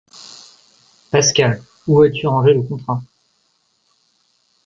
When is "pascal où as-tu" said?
1.11-2.25